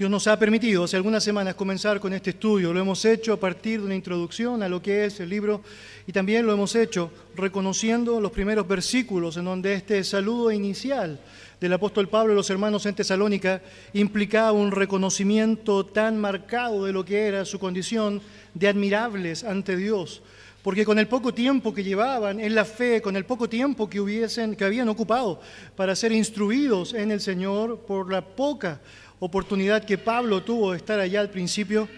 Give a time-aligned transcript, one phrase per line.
[0.00, 2.72] Dios nos ha permitido hace algunas semanas comenzar con este estudio.
[2.72, 5.60] Lo hemos hecho a partir de una introducción a lo que es el libro
[6.06, 11.20] y también lo hemos hecho reconociendo los primeros versículos en donde este saludo inicial
[11.60, 13.60] del apóstol Pablo a los hermanos en Tesalónica
[13.92, 18.22] implicaba un reconocimiento tan marcado de lo que era su condición
[18.54, 20.22] de admirables ante Dios.
[20.62, 24.00] Porque con el poco tiempo que llevaban en la fe, con el poco tiempo que,
[24.00, 25.40] hubiesen, que habían ocupado
[25.76, 28.80] para ser instruidos en el Señor, por la poca
[29.20, 31.88] oportunidad que Pablo tuvo de estar allá al principio,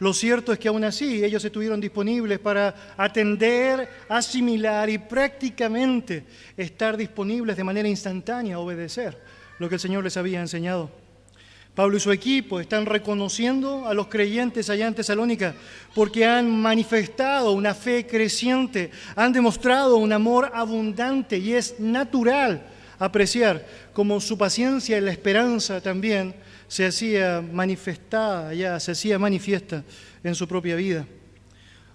[0.00, 6.24] lo cierto es que aún así ellos estuvieron disponibles para atender, asimilar y prácticamente
[6.56, 9.18] estar disponibles de manera instantánea a obedecer
[9.58, 10.90] lo que el Señor les había enseñado.
[11.74, 15.54] Pablo y su equipo están reconociendo a los creyentes allá en Tesalónica
[15.94, 22.66] porque han manifestado una fe creciente, han demostrado un amor abundante y es natural
[22.98, 26.34] apreciar como su paciencia y la esperanza también
[26.70, 29.82] se hacía manifestada ya, se hacía manifiesta
[30.22, 31.04] en su propia vida.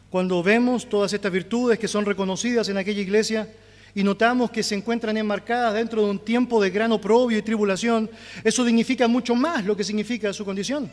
[0.10, 3.48] Cuando vemos todas estas virtudes que son reconocidas en aquella iglesia
[3.94, 8.10] y notamos que se encuentran enmarcadas dentro de un tiempo de gran oprobio y tribulación,
[8.44, 10.92] eso dignifica mucho más lo que significa su condición.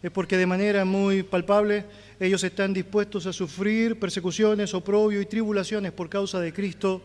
[0.00, 1.86] Es porque de manera muy palpable
[2.20, 7.02] ellos están dispuestos a sufrir persecuciones, oprobio y tribulaciones por causa de Cristo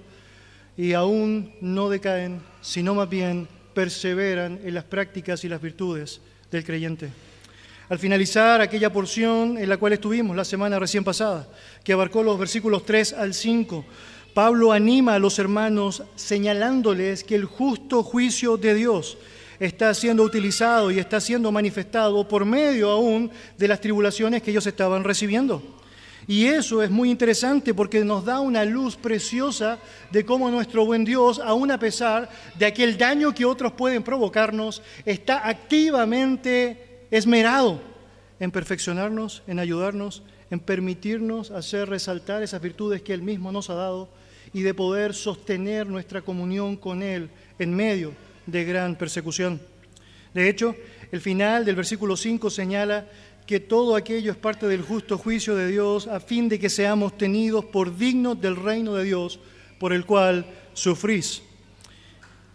[0.78, 6.64] y aún no decaen, sino más bien perseveran en las prácticas y las virtudes del
[6.64, 7.09] creyente.
[7.88, 11.48] Al finalizar aquella porción en la cual estuvimos la semana recién pasada,
[11.84, 13.86] que abarcó los versículos 3 al 5,
[14.34, 19.20] Pablo anima a los hermanos señalándoles que el justo juicio de Dios
[19.59, 24.66] está siendo utilizado y está siendo manifestado por medio aún de las tribulaciones que ellos
[24.66, 25.62] estaban recibiendo.
[26.28, 29.78] Y eso es muy interesante porque nos da una luz preciosa
[30.12, 34.82] de cómo nuestro buen Dios, aun a pesar de aquel daño que otros pueden provocarnos,
[35.05, 37.80] está activamente esmerado
[38.39, 43.76] en perfeccionarnos, en ayudarnos, en permitirnos hacer resaltar esas virtudes que Él mismo nos ha
[43.76, 44.10] dado
[44.52, 47.30] y de poder sostener nuestra comunión con Él
[47.60, 48.14] en medio
[48.48, 49.60] de gran persecución.
[50.33, 50.76] De hecho,
[51.11, 53.08] el final del versículo 5 señala
[53.45, 57.17] que todo aquello es parte del justo juicio de Dios a fin de que seamos
[57.17, 59.39] tenidos por dignos del reino de Dios
[59.80, 61.42] por el cual sufrís.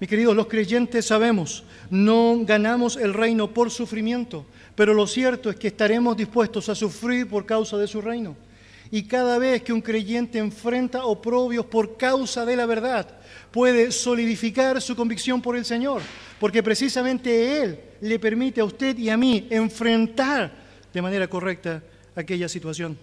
[0.01, 5.57] Mis queridos, los creyentes sabemos, no ganamos el reino por sufrimiento, pero lo cierto es
[5.57, 8.35] que estaremos dispuestos a sufrir por causa de su reino.
[8.91, 13.07] Y cada vez que un creyente enfrenta oprobios por causa de la verdad,
[13.53, 16.03] puede solidificar su convicción por el Señor,
[16.41, 21.83] porque precisamente Él le permite a usted y a mí enfrentar de manera correcta
[22.17, 22.99] aquella situación.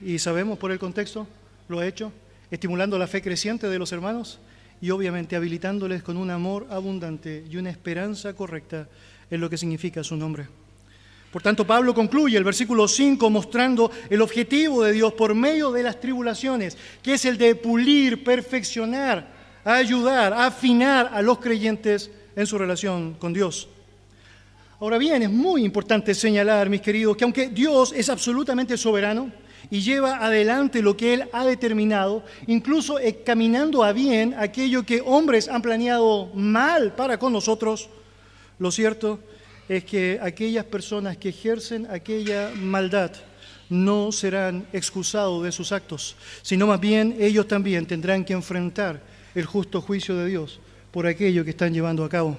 [0.00, 1.26] Y sabemos por el contexto,
[1.68, 2.12] lo ha hecho,
[2.50, 4.38] estimulando la fe creciente de los hermanos
[4.80, 8.88] y obviamente habilitándoles con un amor abundante y una esperanza correcta
[9.30, 10.46] en lo que significa su nombre.
[11.32, 15.82] Por tanto, Pablo concluye el versículo 5 mostrando el objetivo de Dios por medio de
[15.82, 19.28] las tribulaciones, que es el de pulir, perfeccionar,
[19.64, 23.68] ayudar, afinar a los creyentes en su relación con Dios.
[24.78, 29.32] Ahora bien, es muy importante señalar, mis queridos, que aunque Dios es absolutamente soberano
[29.70, 35.48] y lleva adelante lo que Él ha determinado, incluso caminando a bien aquello que hombres
[35.48, 37.88] han planeado mal para con nosotros,
[38.58, 39.18] lo cierto
[39.66, 43.12] es que aquellas personas que ejercen aquella maldad
[43.70, 49.00] no serán excusados de sus actos, sino más bien ellos también tendrán que enfrentar
[49.34, 50.60] el justo juicio de Dios
[50.90, 52.38] por aquello que están llevando a cabo.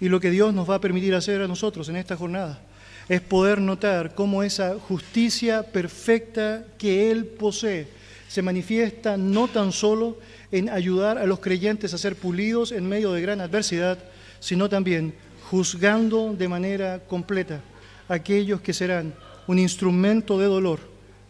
[0.00, 2.60] Y lo que Dios nos va a permitir hacer a nosotros en esta jornada
[3.08, 7.88] es poder notar cómo esa justicia perfecta que Él posee
[8.28, 10.18] se manifiesta no tan solo
[10.52, 13.98] en ayudar a los creyentes a ser pulidos en medio de gran adversidad,
[14.38, 15.14] sino también
[15.50, 17.62] juzgando de manera completa
[18.08, 19.14] a aquellos que serán
[19.46, 20.80] un instrumento de dolor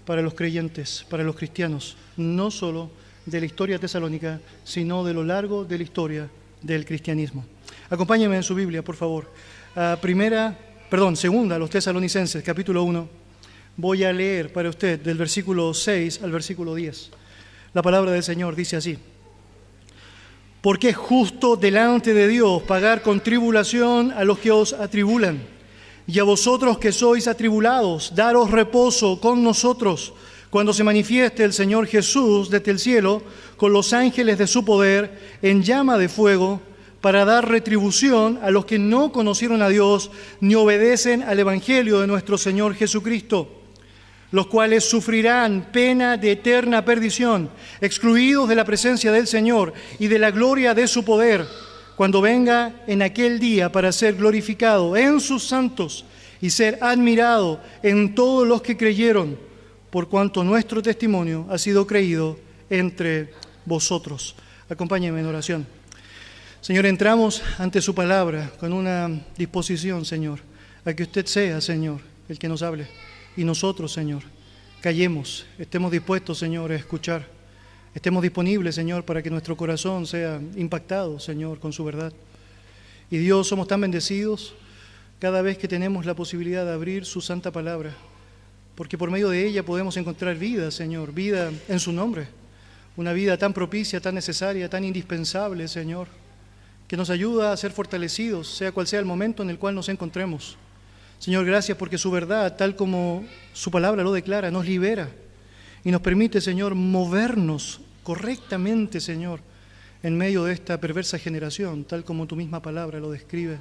[0.04, 2.90] para los creyentes, para los cristianos, no solo
[3.26, 6.28] de la historia tesalónica, sino de lo largo de la historia
[6.62, 7.44] del cristianismo.
[7.90, 9.32] Acompáñenme en su Biblia, por favor.
[10.02, 10.55] primera,
[10.90, 13.08] perdón, segunda, los tesalonicenses, capítulo 1.
[13.79, 17.11] Voy a leer para usted del versículo 6 al versículo 10.
[17.73, 18.99] La palabra del Señor dice así.
[20.61, 25.41] Porque es justo delante de Dios pagar con tribulación a los que os atribulan.
[26.06, 30.12] Y a vosotros que sois atribulados, daros reposo con nosotros
[30.50, 33.23] cuando se manifieste el Señor Jesús desde el cielo
[33.56, 36.61] con los ángeles de su poder en llama de fuego
[37.00, 40.10] para dar retribución a los que no conocieron a Dios
[40.40, 43.48] ni obedecen al Evangelio de nuestro Señor Jesucristo,
[44.30, 47.50] los cuales sufrirán pena de eterna perdición,
[47.80, 51.46] excluidos de la presencia del Señor y de la gloria de su poder,
[51.96, 56.04] cuando venga en aquel día para ser glorificado en sus santos
[56.40, 59.38] y ser admirado en todos los que creyeron,
[59.90, 62.38] por cuanto nuestro testimonio ha sido creído
[62.70, 63.32] entre
[63.64, 64.34] vosotros.
[64.68, 65.77] Acompáñenme en oración.
[66.60, 70.40] Señor, entramos ante su palabra con una disposición, Señor,
[70.84, 72.88] a que usted sea, Señor, el que nos hable.
[73.37, 74.25] Y nosotros, Señor,
[74.81, 77.25] callemos, estemos dispuestos, Señor, a escuchar.
[77.94, 82.12] Estemos disponibles, Señor, para que nuestro corazón sea impactado, Señor, con su verdad.
[83.08, 84.55] Y Dios, somos tan bendecidos
[85.20, 87.94] cada vez que tenemos la posibilidad de abrir su santa palabra,
[88.75, 92.26] porque por medio de ella podemos encontrar vida, Señor, vida en su nombre,
[92.96, 96.08] una vida tan propicia, tan necesaria, tan indispensable, Señor,
[96.88, 99.90] que nos ayuda a ser fortalecidos, sea cual sea el momento en el cual nos
[99.90, 100.56] encontremos.
[101.19, 105.11] Señor, gracias porque su verdad, tal como su palabra lo declara, nos libera
[105.85, 109.40] y nos permite, Señor, movernos correctamente, Señor,
[110.02, 113.61] en medio de esta perversa generación, tal como tu misma palabra lo describe.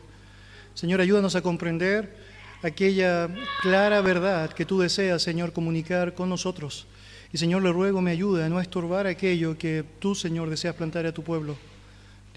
[0.73, 2.15] Señor, ayúdanos a comprender
[2.63, 3.27] aquella
[3.61, 6.87] clara verdad que tú deseas, Señor, comunicar con nosotros.
[7.33, 11.05] Y Señor, le ruego me ayude a no estorbar aquello que tú, Señor, deseas plantar
[11.05, 11.57] a tu pueblo.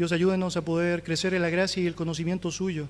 [0.00, 2.88] Dios, ayúdanos a poder crecer en la gracia y el conocimiento suyo,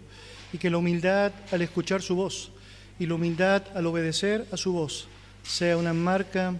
[0.52, 2.52] y que la humildad al escuchar su voz
[3.00, 5.08] y la humildad al obedecer a su voz
[5.42, 6.54] sea una marca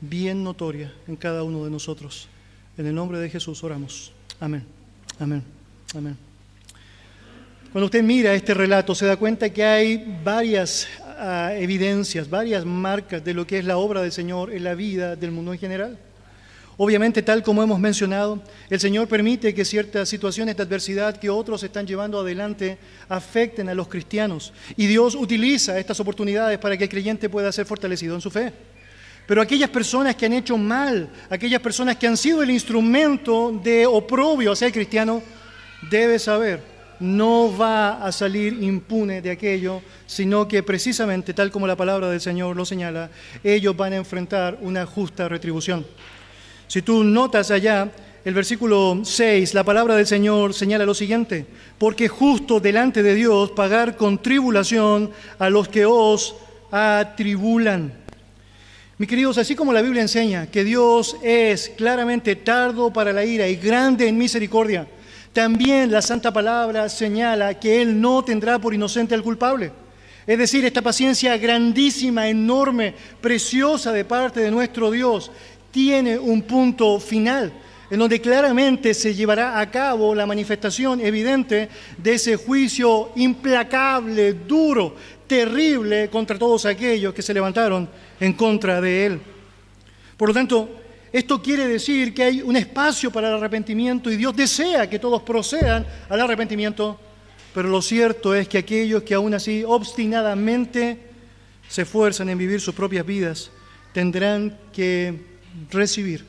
[0.00, 2.26] bien notoria en cada uno de nosotros.
[2.76, 4.10] En el nombre de Jesús oramos.
[4.40, 4.64] Amén.
[5.20, 5.44] Amén.
[5.94, 6.16] Amén.
[7.70, 10.88] Cuando usted mira este relato se da cuenta que hay varias
[11.20, 15.14] ah, evidencias, varias marcas de lo que es la obra del Señor en la vida
[15.14, 15.98] del mundo en general.
[16.76, 21.62] Obviamente, tal como hemos mencionado, el Señor permite que ciertas situaciones de adversidad que otros
[21.62, 22.78] están llevando adelante
[23.08, 24.52] afecten a los cristianos.
[24.76, 28.52] Y Dios utiliza estas oportunidades para que el creyente pueda ser fortalecido en su fe.
[29.26, 33.86] Pero aquellas personas que han hecho mal, aquellas personas que han sido el instrumento de
[33.86, 35.22] oprobio hacia el cristiano,
[35.90, 41.76] debe saber no va a salir impune de aquello, sino que precisamente, tal como la
[41.76, 43.10] palabra del Señor lo señala,
[43.42, 45.84] ellos van a enfrentar una justa retribución.
[46.66, 47.90] Si tú notas allá,
[48.24, 51.46] el versículo 6, la palabra del Señor señala lo siguiente,
[51.76, 56.34] porque justo delante de Dios pagar con tribulación a los que os
[56.70, 57.92] atribulan.
[58.96, 63.46] Mis queridos, así como la Biblia enseña que Dios es claramente tardo para la ira
[63.48, 64.86] y grande en misericordia,
[65.34, 69.72] también la Santa Palabra señala que Él no tendrá por inocente al culpable.
[70.26, 75.30] Es decir, esta paciencia grandísima, enorme, preciosa de parte de nuestro Dios
[75.74, 77.52] tiene un punto final,
[77.90, 81.68] en donde claramente se llevará a cabo la manifestación evidente
[81.98, 84.94] de ese juicio implacable, duro,
[85.26, 87.88] terrible contra todos aquellos que se levantaron
[88.20, 89.20] en contra de Él.
[90.16, 90.70] Por lo tanto,
[91.12, 95.22] esto quiere decir que hay un espacio para el arrepentimiento y Dios desea que todos
[95.22, 97.00] procedan al arrepentimiento,
[97.52, 101.00] pero lo cierto es que aquellos que aún así obstinadamente
[101.68, 103.50] se esfuerzan en vivir sus propias vidas
[103.92, 105.33] tendrán que
[105.70, 106.24] recibir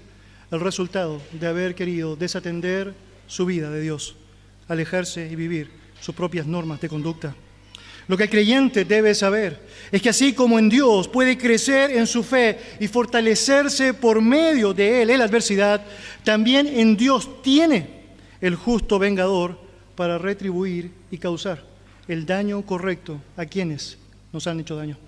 [0.51, 2.93] el resultado de haber querido desatender
[3.27, 4.15] su vida de Dios,
[4.67, 5.69] alejarse y vivir
[5.99, 7.35] sus propias normas de conducta.
[8.07, 9.59] Lo que el creyente debe saber
[9.91, 14.73] es que así como en Dios puede crecer en su fe y fortalecerse por medio
[14.73, 15.83] de Él en la adversidad,
[16.23, 18.03] también en Dios tiene
[18.41, 19.59] el justo vengador
[19.95, 21.63] para retribuir y causar
[22.07, 23.97] el daño correcto a quienes
[24.31, 25.04] nos han hecho daño.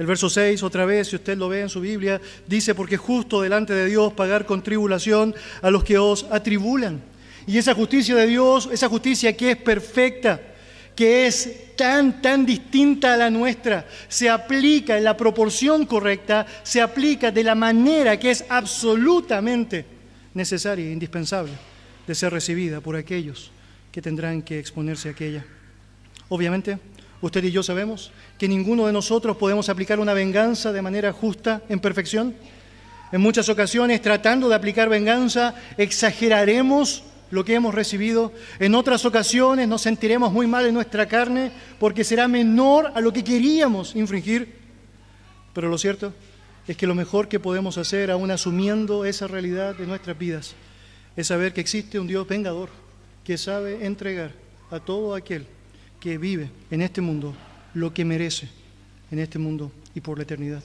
[0.00, 3.42] El verso 6, otra vez, si usted lo ve en su Biblia, dice, porque justo
[3.42, 7.02] delante de Dios pagar con tribulación a los que os atribulan.
[7.46, 10.40] Y esa justicia de Dios, esa justicia que es perfecta,
[10.96, 16.80] que es tan, tan distinta a la nuestra, se aplica en la proporción correcta, se
[16.80, 19.84] aplica de la manera que es absolutamente
[20.32, 21.52] necesaria e indispensable
[22.06, 23.50] de ser recibida por aquellos
[23.92, 25.44] que tendrán que exponerse a aquella.
[26.30, 26.78] Obviamente,
[27.20, 31.62] usted y yo sabemos que ninguno de nosotros podemos aplicar una venganza de manera justa,
[31.68, 32.34] en perfección.
[33.12, 38.32] En muchas ocasiones, tratando de aplicar venganza, exageraremos lo que hemos recibido.
[38.58, 43.12] En otras ocasiones nos sentiremos muy mal en nuestra carne porque será menor a lo
[43.12, 44.56] que queríamos infringir.
[45.52, 46.12] Pero lo cierto
[46.66, 50.54] es que lo mejor que podemos hacer, aún asumiendo esa realidad de nuestras vidas,
[51.16, 52.68] es saber que existe un Dios vengador
[53.24, 54.32] que sabe entregar
[54.70, 55.46] a todo aquel
[56.00, 57.34] que vive en este mundo
[57.74, 58.48] lo que merece
[59.12, 60.62] en este mundo y por la eternidad.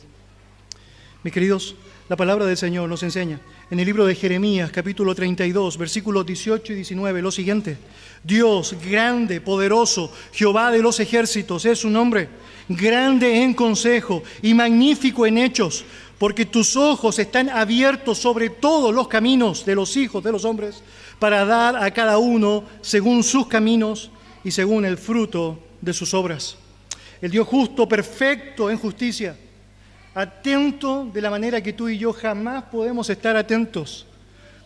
[1.24, 1.76] Mis queridos,
[2.08, 6.72] la palabra del Señor nos enseña en el libro de Jeremías, capítulo 32, versículos 18
[6.72, 7.78] y 19, lo siguiente.
[8.24, 12.30] Dios grande, poderoso, Jehová de los ejércitos es su nombre,
[12.70, 15.84] grande en consejo y magnífico en hechos,
[16.20, 20.84] porque tus ojos están abiertos sobre todos los caminos de los hijos de los hombres,
[21.18, 24.12] para dar a cada uno según sus caminos
[24.46, 26.56] y según el fruto de sus obras.
[27.20, 29.36] El Dios justo, perfecto en justicia,
[30.14, 34.06] atento de la manera que tú y yo jamás podemos estar atentos,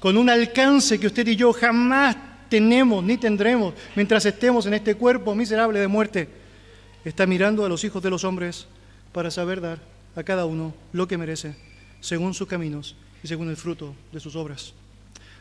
[0.01, 2.17] con un alcance que usted y yo jamás
[2.49, 6.27] tenemos ni tendremos mientras estemos en este cuerpo miserable de muerte,
[7.05, 8.67] está mirando a los hijos de los hombres
[9.13, 9.79] para saber dar
[10.15, 11.55] a cada uno lo que merece,
[12.01, 14.73] según sus caminos y según el fruto de sus obras.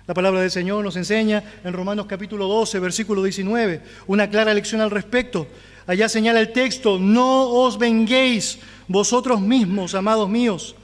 [0.09, 4.81] La palabra del Señor nos enseña en Romanos capítulo 12, versículo 19, una clara lección
[4.81, 5.47] al respecto.
[5.87, 10.75] Allá señala el texto, no os venguéis vosotros mismos, amados míos,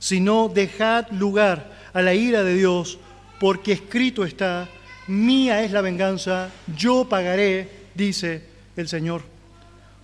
[0.00, 2.98] sino dejad lugar a la ira de Dios,
[3.38, 4.68] porque escrito está,
[5.06, 8.42] mía es la venganza, yo pagaré, dice
[8.76, 9.22] el Señor.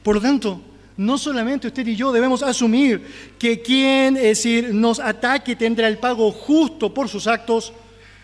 [0.04, 0.60] Por lo tanto,
[0.96, 6.30] no solamente usted y yo debemos asumir que quien decir, nos ataque tendrá el pago
[6.30, 7.72] justo por sus actos,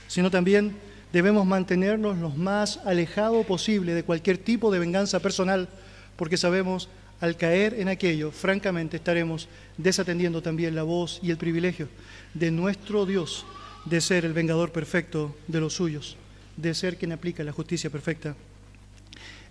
[0.09, 0.77] sino también
[1.13, 5.69] debemos mantenernos lo más alejado posible de cualquier tipo de venganza personal,
[6.17, 6.89] porque sabemos
[7.21, 9.49] al caer en aquello, francamente estaremos
[9.79, 11.89] desatendiendo también la voz y el privilegio
[12.35, 13.47] de nuestro Dios
[13.87, 16.17] de ser el vengador perfecto de los suyos,
[16.57, 18.35] de ser quien aplica la justicia perfecta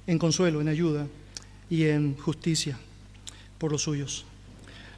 [0.07, 1.07] en consuelo, en ayuda
[1.69, 2.77] y en justicia
[3.57, 4.25] por los suyos.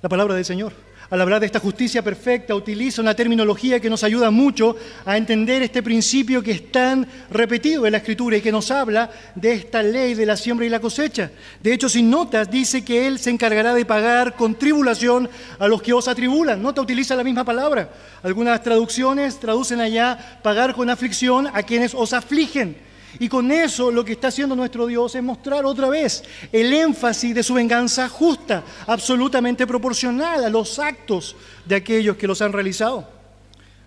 [0.02, 0.74] La palabra del Señor,
[1.10, 5.62] al hablar de esta justicia perfecta, utiliza una terminología que nos ayuda mucho a entender
[5.62, 9.82] este principio que es tan repetido en la Escritura y que nos habla de esta
[9.82, 11.32] ley de la siembra y la cosecha.
[11.64, 15.82] De hecho, sin notas, dice que Él se encargará de pagar con tribulación a los
[15.82, 16.62] que os atribulan.
[16.62, 17.90] Nota utiliza la misma palabra.
[18.24, 22.87] Algunas traducciones traducen allá pagar con aflicción a quienes os afligen.
[23.20, 27.34] Y con eso lo que está haciendo nuestro Dios es mostrar otra vez el énfasis
[27.34, 31.36] de su venganza justa, absolutamente proporcional a los actos
[31.66, 33.08] de aquellos que los han realizado.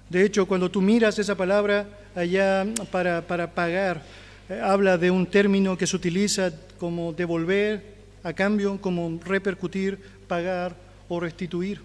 [0.09, 1.87] De hecho, cuando tú miras esa palabra
[2.17, 3.23] allá para,
[3.55, 4.03] pagar,
[4.49, 10.75] eh, habla de un término que se utiliza como devolver a cambio, como repercutir, pagar
[11.09, 11.81] o restituir.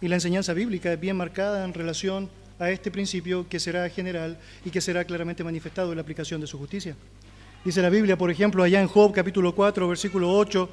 [0.00, 4.36] Y la enseñanza bíblica es bien marcada en relación a este principio que será general
[4.64, 6.96] y que será claramente manifestado en la aplicación de su justicia.
[7.64, 10.68] Dice la Biblia, por ejemplo, allá en Job capítulo 4, versículo 8,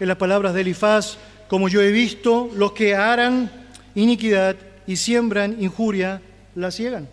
[0.00, 1.16] en las palabras de Elifaz,
[1.48, 3.50] como yo he visto, los que harán
[3.94, 6.20] iniquidad y siembran injuria,
[6.54, 7.08] la ciegan.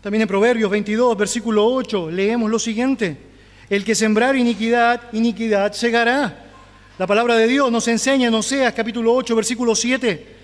[0.00, 3.16] También en Proverbios 22, versículo 8, leemos lo siguiente,
[3.70, 6.46] el que sembrar iniquidad, iniquidad segará.
[6.98, 10.41] La palabra de Dios nos enseña en Oseas capítulo 8, versículo 7,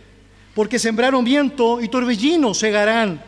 [0.58, 3.22] porque sembraron viento y torbellino segarán.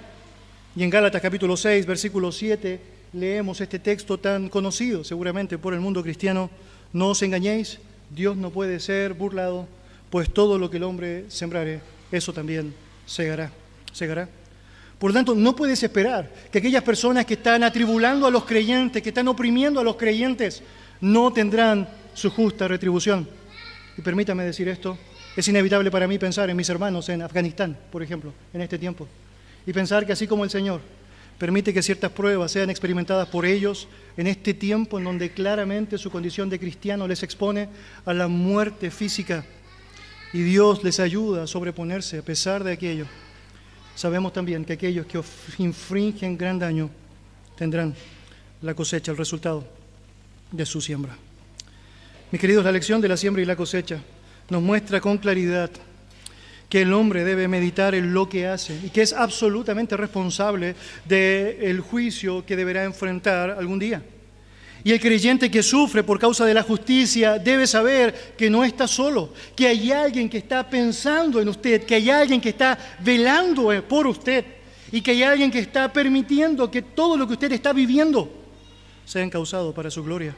[0.75, 2.81] Y en Gálatas capítulo 6, versículo 7,
[3.13, 6.51] leemos este texto tan conocido seguramente por el mundo cristiano.
[6.93, 7.79] No os engañéis,
[8.11, 9.69] Dios no puede ser burlado,
[10.11, 12.75] pues todo lo que el hombre sembrare, eso también
[13.07, 13.53] segará.
[13.93, 14.29] segará.
[14.99, 19.05] Por lo tanto, no puedes esperar que aquellas personas que están atribulando a los creyentes,
[19.05, 20.65] que están oprimiendo a los creyentes,
[21.01, 23.29] no tendrán su justa retribución.
[23.97, 24.99] Y permítame decir esto,
[25.37, 29.07] es inevitable para mí pensar en mis hermanos en Afganistán, por ejemplo, en este tiempo,
[29.67, 30.81] y pensar que así como el Señor
[31.39, 36.11] permite que ciertas pruebas sean experimentadas por ellos en este tiempo en donde claramente su
[36.11, 37.69] condición de cristiano les expone
[38.05, 39.45] a la muerte física
[40.35, 43.07] y Dios les ayuda a sobreponerse a pesar de aquello.
[43.95, 45.21] Sabemos también que aquellos que
[45.59, 46.91] infringen gran daño
[47.57, 47.95] tendrán
[48.61, 49.65] la cosecha, el resultado
[50.53, 51.17] de su siembra.
[52.31, 53.99] Mis queridos, la lección de la siembra y la cosecha
[54.51, 55.71] nos muestra con claridad
[56.69, 61.81] que el hombre debe meditar en lo que hace y que es absolutamente responsable del
[61.81, 64.03] juicio que deberá enfrentar algún día.
[64.83, 68.87] Y el creyente que sufre por causa de la justicia debe saber que no está
[68.87, 73.69] solo, que hay alguien que está pensando en usted, que hay alguien que está velando
[73.87, 74.45] por usted
[74.93, 78.33] y que hay alguien que está permitiendo que todo lo que usted está viviendo
[79.05, 80.35] sea encausado para su gloria.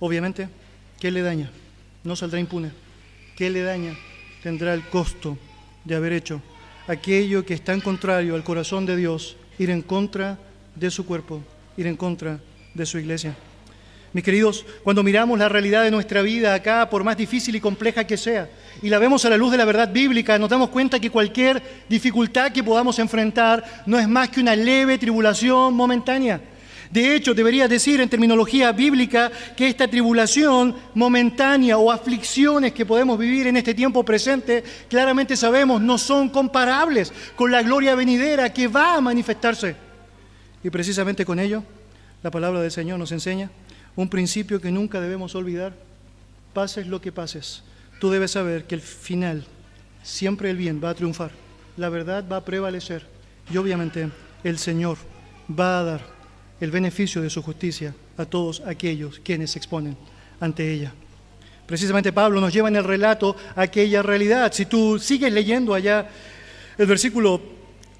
[0.00, 0.48] Obviamente,
[0.98, 1.50] ¿qué le daña?
[2.04, 2.70] No saldrá impune.
[3.34, 3.96] ¿Qué le daña?
[4.42, 5.36] Tendrá el costo
[5.84, 6.40] de haber hecho
[6.86, 10.38] aquello que está en contrario al corazón de Dios, ir en contra
[10.76, 11.42] de su cuerpo,
[11.76, 12.38] ir en contra
[12.74, 13.34] de su iglesia.
[14.12, 18.06] Mis queridos, cuando miramos la realidad de nuestra vida acá, por más difícil y compleja
[18.06, 18.48] que sea,
[18.80, 21.60] y la vemos a la luz de la verdad bíblica, nos damos cuenta que cualquier
[21.88, 26.40] dificultad que podamos enfrentar no es más que una leve tribulación momentánea
[26.94, 33.18] de hecho, debería decir en terminología bíblica que esta tribulación momentánea o aflicciones que podemos
[33.18, 38.68] vivir en este tiempo presente, claramente sabemos, no son comparables con la gloria venidera que
[38.68, 39.74] va a manifestarse.
[40.62, 41.64] Y precisamente con ello,
[42.22, 43.50] la palabra del Señor nos enseña
[43.96, 45.74] un principio que nunca debemos olvidar.
[46.52, 47.64] Pases lo que pases,
[47.98, 49.44] tú debes saber que el final
[50.04, 51.32] siempre el bien va a triunfar,
[51.76, 53.04] la verdad va a prevalecer
[53.52, 54.10] y obviamente
[54.44, 54.96] el Señor
[55.50, 56.13] va a dar
[56.60, 59.96] el beneficio de su justicia a todos aquellos quienes se exponen
[60.40, 60.92] ante ella.
[61.66, 64.52] Precisamente Pablo nos lleva en el relato aquella realidad.
[64.52, 66.08] Si tú sigues leyendo allá
[66.76, 67.40] el versículo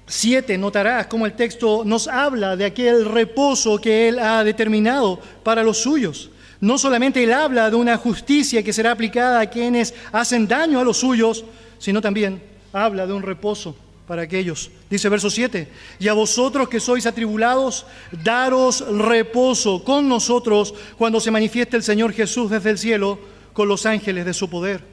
[0.07, 5.63] 7, notarás cómo el texto nos habla de aquel reposo que él ha determinado para
[5.63, 6.29] los suyos.
[6.61, 10.83] No solamente él habla de una justicia que será aplicada a quienes hacen daño a
[10.83, 11.43] los suyos,
[11.79, 13.75] sino también habla de un reposo
[14.07, 14.71] para aquellos.
[14.89, 15.67] Dice verso 7,
[15.99, 17.85] y a vosotros que sois atribulados,
[18.23, 23.19] daros reposo con nosotros cuando se manifieste el Señor Jesús desde el cielo
[23.53, 24.83] con los ángeles de su poder.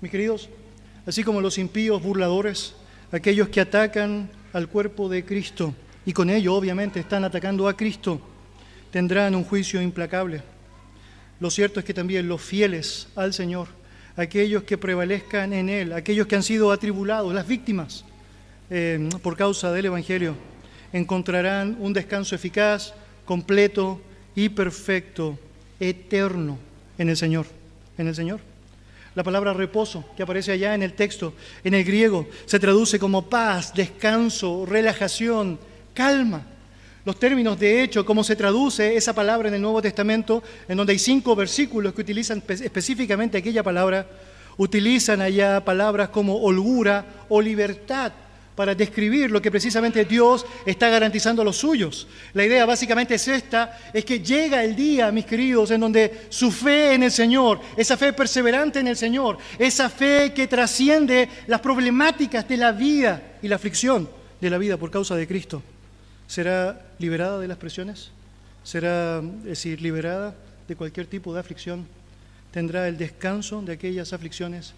[0.00, 0.48] Mis queridos,
[1.06, 2.74] así como los impíos burladores,
[3.12, 8.20] aquellos que atacan al cuerpo de Cristo y con ello obviamente están atacando a Cristo,
[8.90, 10.42] tendrán un juicio implacable.
[11.40, 13.77] Lo cierto es que también los fieles al Señor
[14.18, 18.04] aquellos que prevalezcan en Él, aquellos que han sido atribulados, las víctimas
[18.68, 20.34] eh, por causa del Evangelio,
[20.92, 22.94] encontrarán un descanso eficaz,
[23.24, 24.00] completo
[24.34, 25.38] y perfecto,
[25.78, 26.58] eterno
[26.98, 27.46] en el Señor.
[27.96, 28.40] En el Señor.
[29.14, 33.28] La palabra reposo que aparece allá en el texto, en el griego, se traduce como
[33.28, 35.60] paz, descanso, relajación,
[35.94, 36.44] calma.
[37.04, 40.92] Los términos, de hecho, cómo se traduce esa palabra en el Nuevo Testamento, en donde
[40.92, 44.06] hay cinco versículos que utilizan específicamente aquella palabra,
[44.56, 48.12] utilizan allá palabras como holgura o libertad
[48.58, 52.08] para describir lo que precisamente Dios está garantizando a los suyos.
[52.32, 56.50] La idea básicamente es esta, es que llega el día, mis queridos, en donde su
[56.50, 61.60] fe en el Señor, esa fe perseverante en el Señor, esa fe que trasciende las
[61.60, 65.62] problemáticas de la vida y la aflicción de la vida por causa de Cristo,
[66.26, 68.10] será liberada de las presiones,
[68.64, 70.34] será, es decir, liberada
[70.66, 71.86] de cualquier tipo de aflicción,
[72.50, 74.74] tendrá el descanso de aquellas aflicciones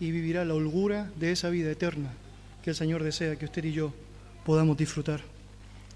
[0.00, 2.10] y vivirá la holgura de esa vida eterna
[2.62, 3.92] que el Señor desea que usted y yo
[4.44, 5.20] podamos disfrutar.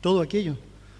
[0.00, 0.56] Todo aquello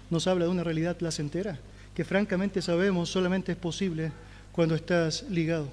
[0.09, 1.59] nos habla de una realidad placentera
[1.93, 4.11] que francamente sabemos solamente es posible
[4.51, 5.69] cuando estás ligado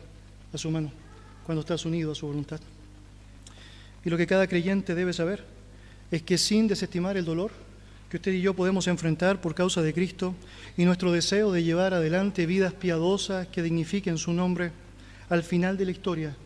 [0.52, 0.92] a su mano,
[1.46, 2.60] cuando estás unido a su voluntad.
[4.04, 5.44] Y lo que cada creyente debe saber
[6.10, 7.52] es que sin desestimar el dolor,
[8.14, 10.36] que usted y yo podemos enfrentar por causa de Cristo
[10.76, 14.70] y nuestro deseo de llevar adelante vidas piadosas que dignifiquen su nombre,
[15.30, 16.36] al final de la historia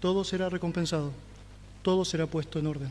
[0.00, 1.12] todo será recompensado,
[1.80, 2.90] todo será puesto en orden.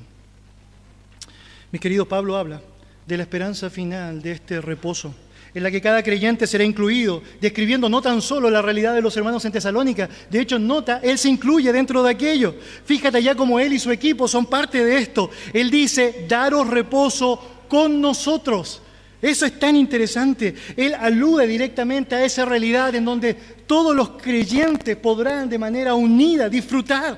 [1.72, 2.60] Mi querido Pablo habla
[3.06, 5.14] de la esperanza final de este reposo,
[5.54, 9.16] en la que cada creyente será incluido, describiendo no tan solo la realidad de los
[9.16, 12.56] hermanos en Tesalónica, de hecho, nota, él se incluye dentro de aquello.
[12.84, 15.30] Fíjate ya como él y su equipo son parte de esto.
[15.54, 18.84] Él dice, daros reposo con nosotros.
[19.20, 20.54] Eso es tan interesante.
[20.78, 26.50] Él alude directamente a esa realidad en donde todos los creyentes podrán de manera unida
[26.50, 27.18] disfrutar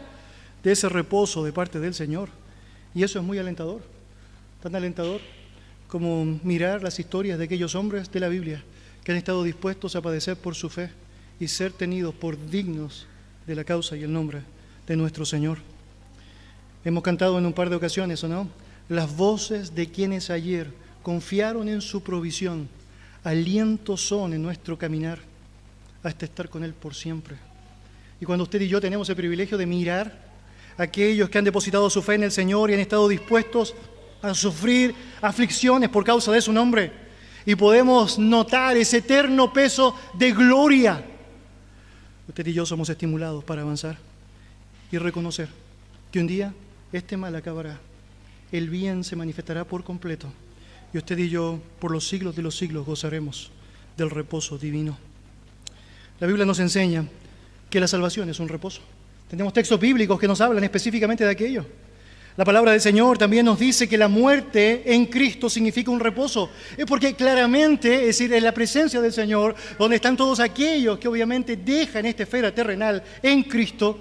[0.64, 2.30] de ese reposo de parte del Señor.
[2.94, 3.82] Y eso es muy alentador,
[4.64, 5.20] tan alentador
[5.90, 8.64] como mirar las historias de aquellos hombres de la Biblia
[9.04, 10.90] que han estado dispuestos a padecer por su fe
[11.38, 13.08] y ser tenidos por dignos
[13.46, 14.40] de la causa y el nombre
[14.88, 15.58] de nuestro Señor.
[16.86, 18.48] Hemos cantado en un par de ocasiones, ¿o no?
[18.90, 20.72] Las voces de quienes ayer
[21.02, 22.68] confiaron en su provisión,
[23.24, 25.20] aliento son en nuestro caminar
[26.04, 27.36] hasta estar con Él por siempre.
[28.22, 30.26] Y cuando usted y yo tenemos el privilegio de mirar
[30.78, 33.74] a aquellos que han depositado su fe en el Señor y han estado dispuestos
[34.22, 36.92] a sufrir aflicciones por causa de su nombre,
[37.46, 41.06] y podemos notar ese eterno peso de gloria,
[42.28, 43.98] usted y yo somos estimulados para avanzar
[44.92, 45.48] y reconocer
[46.12, 46.54] que un día
[46.92, 47.80] este mal acabará
[48.52, 50.32] el bien se manifestará por completo
[50.94, 53.52] y usted y yo por los siglos de los siglos gozaremos
[53.98, 54.98] del reposo divino.
[56.20, 57.06] La Biblia nos enseña
[57.70, 58.82] que la salvación es un reposo.
[59.30, 61.66] Tenemos textos bíblicos que nos hablan específicamente de aquello.
[62.38, 66.50] La palabra del Señor también nos dice que la muerte en Cristo significa un reposo.
[66.78, 71.08] Es porque claramente, es decir, en la presencia del Señor, donde están todos aquellos que
[71.08, 74.00] obviamente dejan esta esfera terrenal en Cristo,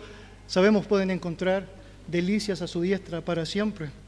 [0.49, 1.67] sabemos pueden encontrar
[2.09, 4.04] delicias a su diestra para siempre.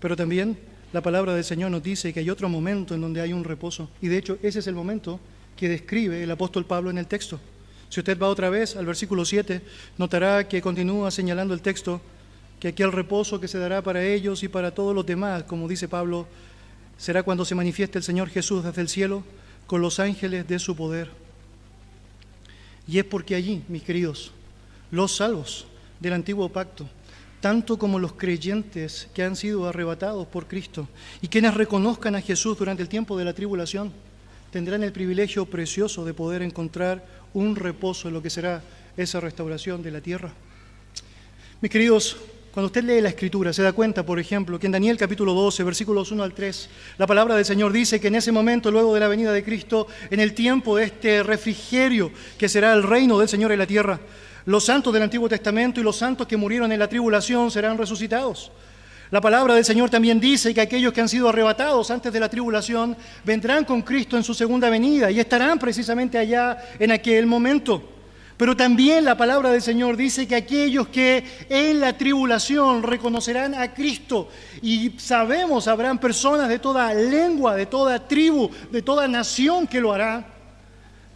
[0.00, 0.58] Pero también
[0.92, 3.88] la palabra del Señor nos dice que hay otro momento en donde hay un reposo.
[4.00, 5.20] Y de hecho ese es el momento
[5.56, 7.40] que describe el apóstol Pablo en el texto.
[7.88, 9.60] Si usted va otra vez al versículo 7,
[9.98, 12.00] notará que continúa señalando el texto
[12.60, 15.88] que aquel reposo que se dará para ellos y para todos los demás, como dice
[15.88, 16.26] Pablo,
[16.96, 19.22] será cuando se manifieste el Señor Jesús desde el cielo
[19.66, 21.10] con los ángeles de su poder.
[22.88, 24.32] Y es porque allí, mis queridos,
[24.90, 25.66] los salvos
[26.00, 26.88] del antiguo pacto,
[27.40, 30.88] tanto como los creyentes que han sido arrebatados por Cristo
[31.20, 33.92] y quienes reconozcan a Jesús durante el tiempo de la tribulación,
[34.50, 38.62] tendrán el privilegio precioso de poder encontrar un reposo en lo que será
[38.96, 40.32] esa restauración de la tierra.
[41.60, 42.16] Mis queridos,
[42.56, 45.62] cuando usted lee la escritura, se da cuenta, por ejemplo, que en Daniel capítulo 12,
[45.62, 49.00] versículos 1 al 3, la palabra del Señor dice que en ese momento, luego de
[49.00, 53.28] la venida de Cristo, en el tiempo de este refrigerio que será el reino del
[53.28, 54.00] Señor en la tierra,
[54.46, 58.52] los santos del Antiguo Testamento y los santos que murieron en la tribulación serán resucitados.
[59.10, 62.28] La palabra del Señor también dice que aquellos que han sido arrebatados antes de la
[62.28, 67.92] tribulación vendrán con Cristo en su segunda venida y estarán precisamente allá en aquel momento.
[68.36, 73.72] Pero también la palabra del Señor dice que aquellos que en la tribulación reconocerán a
[73.74, 74.28] Cristo
[74.60, 79.92] y sabemos habrán personas de toda lengua, de toda tribu, de toda nación que lo
[79.92, 80.24] hará,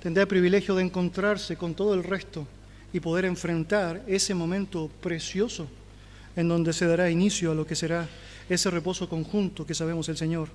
[0.00, 2.46] tendrá el privilegio de encontrarse con todo el resto
[2.92, 5.68] y poder enfrentar ese momento precioso
[6.36, 8.08] en donde se dará inicio a lo que será
[8.48, 10.48] ese reposo conjunto que sabemos el Señor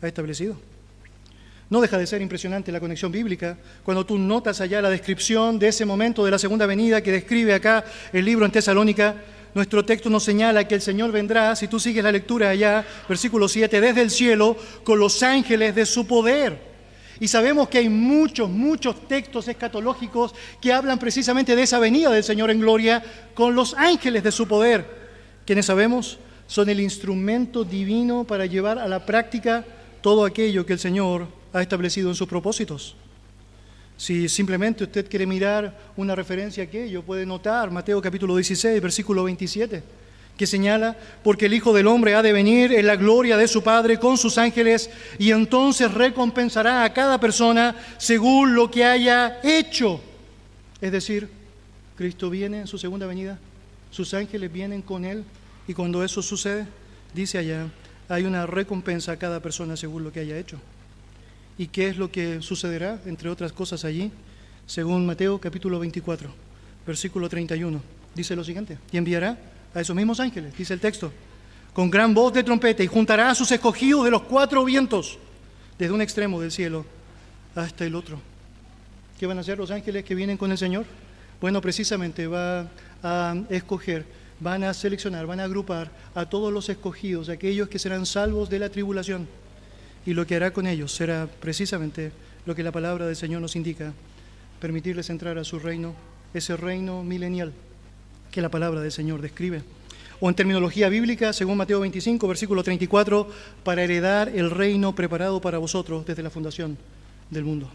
[0.00, 0.56] ha establecido.
[1.70, 5.68] No deja de ser impresionante la conexión bíblica cuando tú notas allá la descripción de
[5.68, 9.16] ese momento de la segunda venida que describe acá el libro en Tesalónica.
[9.54, 13.48] Nuestro texto nos señala que el Señor vendrá, si tú sigues la lectura allá, versículo
[13.48, 16.71] 7, desde el cielo con los ángeles de su poder.
[17.20, 22.24] Y sabemos que hay muchos, muchos textos escatológicos que hablan precisamente de esa venida del
[22.24, 23.02] Señor en gloria
[23.34, 25.02] con los ángeles de su poder
[25.44, 29.64] quienes sabemos son el instrumento divino para llevar a la práctica
[30.00, 32.96] todo aquello que el Señor ha establecido en sus propósitos.
[33.96, 39.24] Si simplemente usted quiere mirar una referencia a aquello, puede notar Mateo capítulo 16, versículo
[39.24, 39.82] 27,
[40.36, 43.62] que señala, porque el Hijo del Hombre ha de venir en la gloria de su
[43.62, 50.00] Padre con sus ángeles y entonces recompensará a cada persona según lo que haya hecho.
[50.80, 51.28] Es decir,
[51.96, 53.38] Cristo viene en su segunda venida
[53.92, 55.22] sus ángeles vienen con él
[55.68, 56.66] y cuando eso sucede,
[57.14, 57.68] dice allá,
[58.08, 60.58] hay una recompensa a cada persona según lo que haya hecho.
[61.58, 64.10] ¿Y qué es lo que sucederá, entre otras cosas allí?
[64.66, 66.30] Según Mateo capítulo 24,
[66.86, 67.82] versículo 31,
[68.14, 69.38] dice lo siguiente, y enviará
[69.74, 71.12] a esos mismos ángeles, dice el texto,
[71.72, 75.18] con gran voz de trompeta y juntará a sus escogidos de los cuatro vientos,
[75.78, 76.84] desde un extremo del cielo
[77.54, 78.20] hasta el otro.
[79.18, 80.84] ¿Qué van a hacer los ángeles que vienen con el Señor?
[81.40, 82.68] Bueno, precisamente va
[83.02, 84.04] a escoger,
[84.40, 88.58] van a seleccionar, van a agrupar a todos los escogidos, aquellos que serán salvos de
[88.58, 89.26] la tribulación.
[90.04, 92.12] Y lo que hará con ellos será precisamente
[92.44, 93.92] lo que la palabra del Señor nos indica,
[94.60, 95.94] permitirles entrar a su reino,
[96.34, 97.52] ese reino milenial
[98.32, 99.62] que la palabra del Señor describe.
[100.18, 103.28] O en terminología bíblica, según Mateo 25, versículo 34,
[103.62, 106.76] para heredar el reino preparado para vosotros desde la fundación
[107.30, 107.70] del mundo.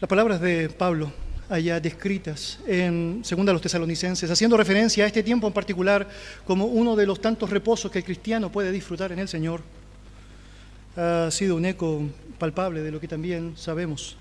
[0.00, 1.12] Las palabras de Pablo
[1.48, 6.08] allá descritas en Segunda a los Tesalonicenses, haciendo referencia a este tiempo en particular
[6.46, 9.62] como uno de los tantos reposos que el cristiano puede disfrutar en el Señor.
[10.96, 12.02] Ha sido un eco
[12.38, 14.16] palpable de lo que también sabemos.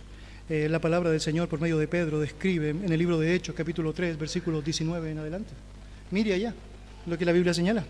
[0.50, 3.54] Eh, la palabra del Señor por medio de Pedro describe en el libro de Hechos,
[3.54, 5.52] capítulo 3, versículos 19 en adelante.
[6.10, 6.54] Mire allá
[7.06, 7.84] lo que la Biblia señala.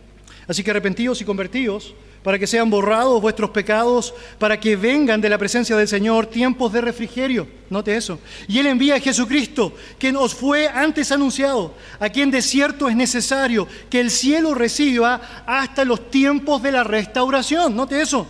[0.47, 1.93] Así que arrepentíos y convertíos
[2.23, 6.73] para que sean borrados vuestros pecados, para que vengan de la presencia del Señor tiempos
[6.73, 7.47] de refrigerio.
[7.69, 8.19] Note eso.
[8.47, 12.95] Y Él envía a Jesucristo, que nos fue antes anunciado, a quien de cierto es
[12.95, 17.75] necesario que el cielo reciba hasta los tiempos de la restauración.
[17.75, 18.25] Note eso,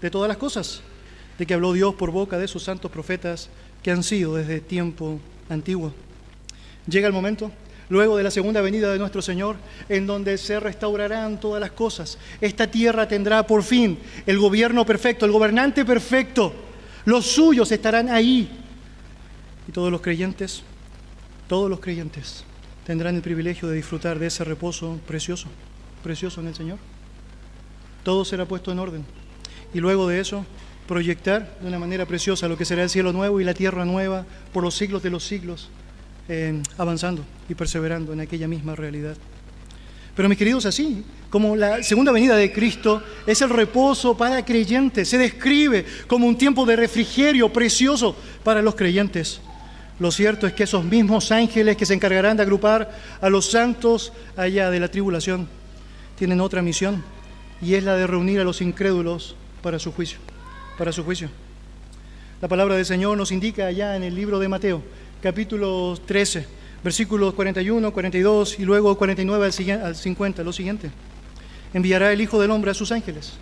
[0.00, 0.82] de todas las cosas,
[1.36, 3.50] de que habló Dios por boca de sus santos profetas
[3.82, 5.92] que han sido desde tiempo antiguo.
[6.86, 7.50] Llega el momento
[7.88, 9.56] luego de la segunda venida de nuestro Señor,
[9.88, 12.18] en donde se restaurarán todas las cosas.
[12.40, 16.54] Esta tierra tendrá por fin el gobierno perfecto, el gobernante perfecto.
[17.04, 18.48] Los suyos estarán ahí.
[19.68, 20.62] Y todos los creyentes,
[21.48, 22.44] todos los creyentes
[22.86, 25.48] tendrán el privilegio de disfrutar de ese reposo precioso,
[26.02, 26.78] precioso en el Señor.
[28.02, 29.04] Todo será puesto en orden.
[29.74, 30.44] Y luego de eso,
[30.86, 34.26] proyectar de una manera preciosa lo que será el cielo nuevo y la tierra nueva
[34.52, 35.70] por los siglos de los siglos
[36.78, 39.16] avanzando y perseverando en aquella misma realidad.
[40.14, 45.08] Pero mis queridos, así como la segunda venida de Cristo es el reposo para creyentes,
[45.08, 48.14] se describe como un tiempo de refrigerio precioso
[48.44, 49.40] para los creyentes.
[49.98, 52.90] Lo cierto es que esos mismos ángeles que se encargarán de agrupar
[53.20, 55.48] a los santos allá de la tribulación
[56.18, 57.02] tienen otra misión
[57.60, 60.18] y es la de reunir a los incrédulos para su juicio,
[60.82, 61.28] para su juicio.
[62.40, 64.82] La palabra del Señor nos indica allá en el libro de Mateo
[65.22, 66.44] capítulo 13,
[66.82, 70.90] versículos 41, 42 y luego 49 al 50, lo siguiente.
[71.72, 73.34] Enviará el Hijo del Hombre a sus ángeles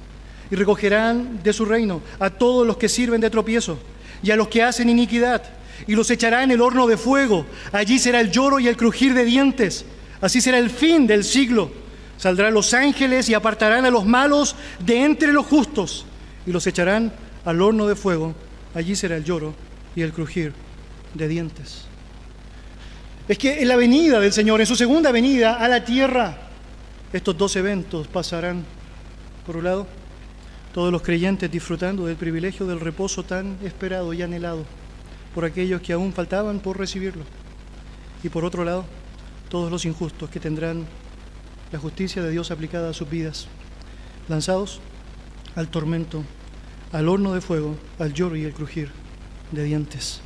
[0.51, 3.79] y recogerán de su reino a todos los que sirven de tropiezo
[4.23, 5.43] y a los que hacen iniquidad
[5.87, 7.47] y los echará en el horno de fuego.
[7.73, 9.87] Allí será el lloro y el crujir de dientes.
[10.21, 11.71] Así será el fin del siglo.
[12.19, 16.05] Saldrán los ángeles y apartarán a los malos de entre los justos
[16.47, 17.13] y los echarán
[17.45, 18.35] al horno de fuego.
[18.75, 19.55] Allí será el lloro
[19.97, 20.53] y el crujir
[21.15, 21.87] de dientes.
[23.29, 26.37] es que en la venida del Señor, en su segunda venida a la tierra,
[27.13, 28.65] estos dos eventos pasarán.
[29.47, 29.87] Por un lado,
[30.73, 34.65] todos los creyentes disfrutando del privilegio del reposo tan esperado y anhelado
[35.35, 37.25] por aquellos que aún faltaban por recibirlo.
[38.23, 38.85] Y por otro lado,
[39.49, 40.87] todos los injustos que tendrán
[41.73, 43.47] la justicia de Dios aplicada a sus vidas,
[44.29, 44.81] lanzados
[45.55, 46.25] al tormento,
[46.93, 48.91] al horno de fuego, al lloro y el crujir
[49.53, 50.21] de dientes.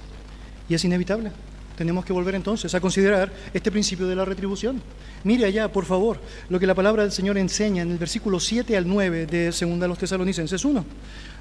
[0.69, 1.31] Y es inevitable.
[1.77, 4.81] Tenemos que volver entonces a considerar este principio de la retribución.
[5.25, 8.77] Mire allá, por favor, lo que la palabra del Señor enseña en el versículo 7
[8.77, 10.85] al 9 de 2 los Tesalonicenses 1.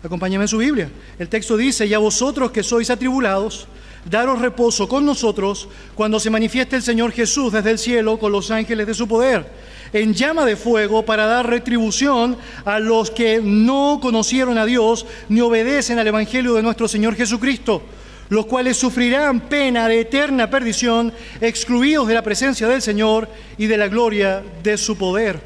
[0.03, 0.89] Acompáñame en su Biblia.
[1.19, 3.67] El texto dice, y a vosotros que sois atribulados,
[4.09, 8.49] daros reposo con nosotros cuando se manifieste el Señor Jesús desde el cielo con los
[8.49, 9.45] ángeles de su poder,
[9.93, 15.41] en llama de fuego para dar retribución a los que no conocieron a Dios ni
[15.41, 17.81] obedecen al Evangelio de nuestro Señor Jesucristo
[18.29, 23.77] los cuales sufrirán pena de eterna perdición, excluidos de la presencia del Señor y de
[23.77, 25.39] la gloria de su poder.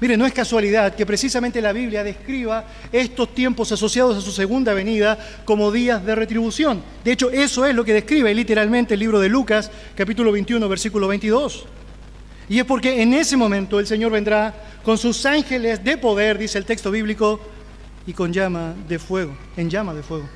[0.00, 4.74] Mire, no es casualidad que precisamente la Biblia describa estos tiempos asociados a su segunda
[4.74, 6.82] venida como días de retribución.
[7.04, 11.06] De hecho, eso es lo que describe literalmente el libro de Lucas, capítulo 21, versículo
[11.06, 11.64] 22.
[12.48, 14.54] Y es porque en ese momento el Señor vendrá
[14.84, 17.40] con sus ángeles de poder, dice el texto bíblico,
[18.06, 20.28] y con llama de fuego, en llama de fuego.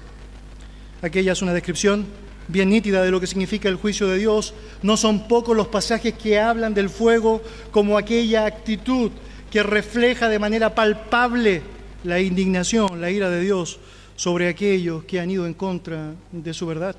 [1.02, 2.06] Aquella es una descripción
[2.48, 4.54] bien nítida de lo que significa el juicio de Dios.
[4.82, 9.12] No son pocos los pasajes que hablan del fuego como aquella actitud
[9.50, 11.62] que refleja de manera palpable
[12.04, 13.78] la indignación, la ira de Dios
[14.16, 16.96] sobre aquellos que han ido en contra de su verdad.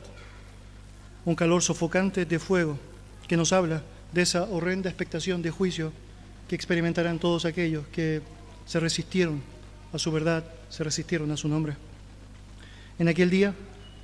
[1.25, 2.77] Un calor sofocante de fuego
[3.27, 5.91] que nos habla de esa horrenda expectación de juicio
[6.47, 8.21] que experimentarán todos aquellos que
[8.65, 9.41] se resistieron
[9.93, 11.75] a su verdad, se resistieron a su nombre.
[12.97, 13.53] En aquel día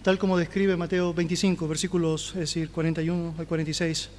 [0.06, 4.12] tal como describe Mateo 25, versículos, es decir, 41 al 46,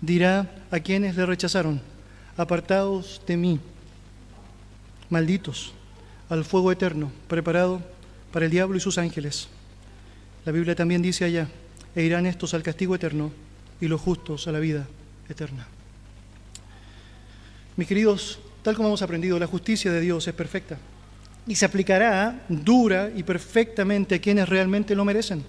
[0.00, 1.80] dirá a quienes le rechazaron,
[2.36, 3.58] apartados de mí,
[5.10, 5.72] malditos,
[6.28, 7.82] al fuego eterno, preparado
[8.30, 9.48] para el diablo y sus ángeles.
[10.44, 11.48] La Biblia también dice allá,
[11.96, 13.32] e irán estos al castigo eterno
[13.80, 14.86] y los justos a la vida
[15.32, 15.66] eterna.
[17.76, 20.78] Mis queridos, tal como hemos aprendido, la justicia de Dios es perfecta
[21.46, 25.44] y se aplicará dura y perfectamente a quienes realmente lo merecen.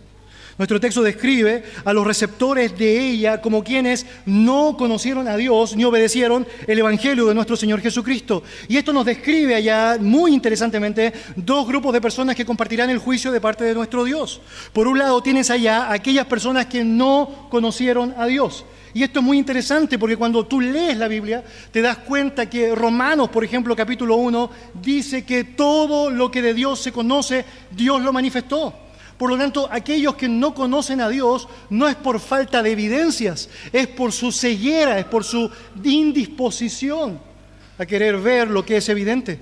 [0.57, 5.83] Nuestro texto describe a los receptores de ella como quienes no conocieron a Dios ni
[5.83, 8.43] obedecieron el Evangelio de nuestro Señor Jesucristo.
[8.67, 13.31] Y esto nos describe allá muy interesantemente dos grupos de personas que compartirán el juicio
[13.31, 14.41] de parte de nuestro Dios.
[14.73, 18.63] Por un lado tienes allá aquellas personas que no conocieron a Dios.
[18.93, 22.75] Y esto es muy interesante porque cuando tú lees la Biblia te das cuenta que
[22.75, 24.49] Romanos, por ejemplo, capítulo 1,
[24.81, 28.73] dice que todo lo que de Dios se conoce, Dios lo manifestó.
[29.17, 33.49] Por lo tanto, aquellos que no conocen a Dios no es por falta de evidencias,
[33.71, 35.49] es por su ceguera, es por su
[35.83, 37.19] indisposición
[37.77, 39.39] a querer ver lo que es evidente.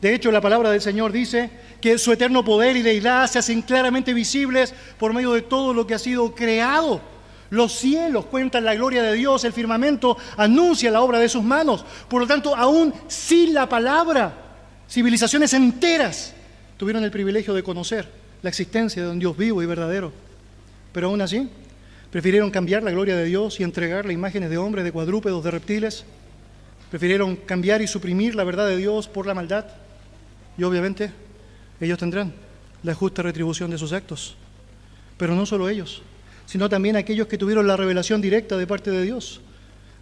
[0.00, 3.62] De hecho, la palabra del Señor dice que su eterno poder y deidad se hacen
[3.62, 7.00] claramente visibles por medio de todo lo que ha sido creado.
[7.52, 11.84] Los cielos cuentan la gloria de Dios, el firmamento anuncia la obra de sus manos.
[12.08, 14.32] Por lo tanto, aún sin la palabra,
[14.88, 16.32] civilizaciones enteras
[16.78, 18.08] tuvieron el privilegio de conocer
[18.40, 20.14] la existencia de un Dios vivo y verdadero.
[20.94, 21.46] Pero aún así,
[22.10, 26.06] prefirieron cambiar la gloria de Dios y entregarle imágenes de hombres, de cuadrúpedos, de reptiles.
[26.90, 29.66] Prefirieron cambiar y suprimir la verdad de Dios por la maldad.
[30.56, 31.12] Y obviamente
[31.82, 32.32] ellos tendrán
[32.82, 34.36] la justa retribución de sus actos.
[35.18, 36.02] Pero no solo ellos
[36.46, 39.40] sino también aquellos que tuvieron la revelación directa de parte de Dios,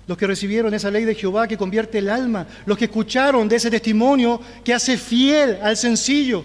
[0.07, 3.57] los que recibieron esa ley de Jehová que convierte el alma, los que escucharon de
[3.57, 6.45] ese testimonio que hace fiel al sencillo.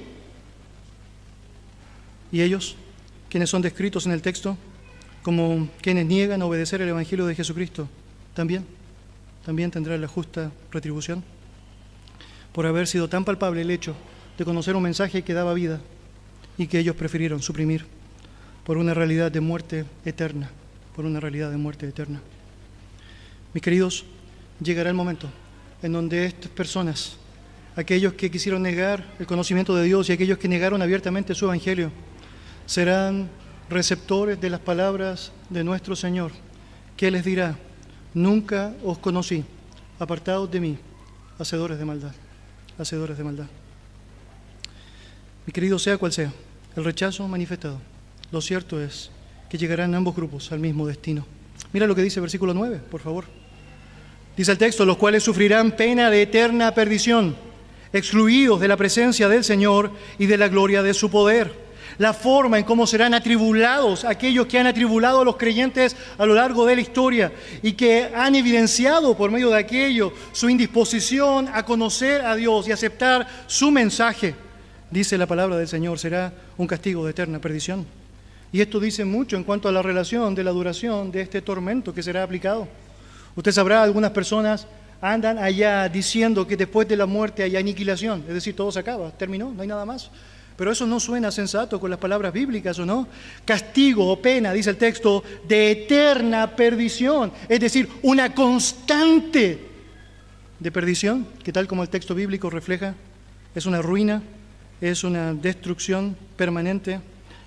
[2.32, 2.76] Y ellos,
[3.30, 4.58] quienes son descritos en el texto
[5.24, 7.90] como quienes niegan a obedecer el Evangelio de Jesucristo,
[8.36, 8.64] también,
[9.44, 11.24] también tendrán la justa retribución.
[12.54, 13.96] Por haber sido tan palpable el hecho
[14.38, 15.82] de conocer un mensaje que daba vida
[16.60, 17.95] y que ellos prefirieron suprimir
[18.66, 20.50] por una realidad de muerte eterna,
[20.96, 22.20] por una realidad de muerte eterna.
[23.54, 24.06] Mis queridos,
[24.60, 25.30] llegará el momento
[25.84, 27.18] en donde estas personas,
[27.76, 31.92] aquellos que quisieron negar el conocimiento de Dios y aquellos que negaron abiertamente su evangelio,
[32.66, 33.30] serán
[33.70, 36.32] receptores de las palabras de nuestro Señor,
[36.98, 37.56] que les dirá,
[38.16, 39.46] nunca os conocí,
[40.00, 40.78] apartados de mí,
[41.38, 42.14] hacedores de maldad,
[42.80, 43.48] hacedores de maldad.
[45.46, 46.34] Mi querido, sea cual sea,
[46.76, 47.80] el rechazo manifestado
[48.32, 49.12] lo cierto es
[49.50, 51.26] que llegarán ambos grupos al mismo destino.
[51.72, 53.26] Mira lo que dice el versículo 9, por favor.
[54.36, 57.36] Dice el texto, los cuales sufrirán pena de eterna perdición,
[57.94, 61.66] excluidos de la presencia del Señor y de la gloria de su poder.
[61.98, 66.34] la forma en cómo serán atribulados aquellos que han atribulado a los creyentes a lo
[66.34, 71.64] largo de la historia y que han evidenciado por medio de aquello su indisposición a
[71.64, 74.36] conocer a Dios y aceptar su mensaje,
[74.92, 77.86] dice la palabra del Señor, será un castigo de eterna perdición.
[78.56, 81.94] Y esto dice mucho en cuanto a la relación de la duración de este tormento
[81.94, 82.70] que será aplicado.
[83.36, 84.66] Usted sabrá, algunas personas
[85.02, 89.12] andan allá diciendo que después de la muerte hay aniquilación, es decir, todo se acaba,
[89.12, 90.10] terminó, no hay nada más.
[90.56, 93.10] Pero eso no suena sensato con las palabras bíblicas, ¿o no?
[93.44, 99.60] Castigo o pena, dice el texto, de eterna perdición, es decir, una constante
[100.58, 102.96] de perdición, que tal como el texto bíblico refleja,
[103.54, 104.24] es una ruina,
[104.80, 107.02] es una destrucción permanente,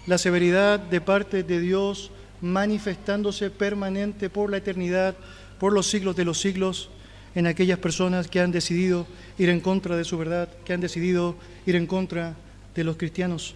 [0.08, 5.14] la severidad de parte de Dios manifestándose permanente por la eternidad,
[5.60, 6.88] por los siglos de los siglos,
[7.34, 11.36] en aquellas personas que han decidido ir en contra de su verdad, que han decidido
[11.66, 12.34] ir en contra
[12.74, 13.54] de los cristianos.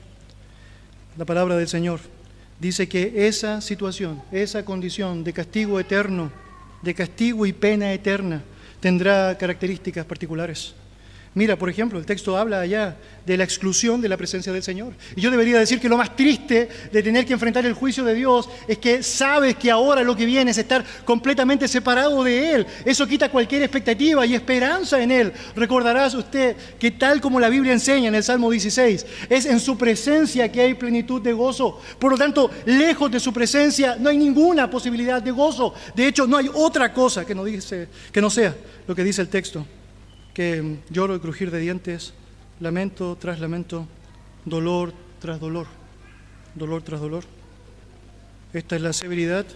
[1.16, 2.00] La palabra del Señor
[2.60, 6.30] dice que esa situación, esa condición de castigo eterno,
[6.82, 8.42] de castigo y pena eterna,
[8.78, 10.74] tendrá características particulares.
[11.34, 14.92] Mira, por ejemplo, el texto habla allá de la exclusión de la presencia del Señor.
[15.16, 18.14] Y yo debería decir que lo más triste de tener que enfrentar el juicio de
[18.14, 22.66] Dios es que sabes que ahora lo que viene es estar completamente separado de Él.
[22.84, 25.32] Eso quita cualquier expectativa y esperanza en Él.
[25.56, 29.78] Recordarás usted que tal como la Biblia enseña en el Salmo 16, es en su
[29.78, 31.80] presencia que hay plenitud de gozo.
[31.98, 35.72] Por lo tanto, lejos de su presencia no hay ninguna posibilidad de gozo.
[35.94, 38.54] De hecho, no hay otra cosa que no, dice, que no sea
[38.86, 39.66] lo que dice el texto
[40.34, 42.14] que lloro y crujir de dientes,
[42.60, 43.86] lamento tras lamento,
[44.44, 45.66] dolor tras dolor,
[46.54, 47.24] dolor tras dolor.
[48.52, 49.46] Esta es la severidad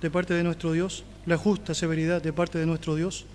[0.00, 3.26] de parte de nuestro Dios, la justa severidad de parte de nuestro Dios,